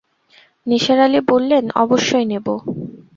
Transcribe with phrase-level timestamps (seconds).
[0.67, 2.47] নিসার আলি বললেন, অবশ্যই নেব।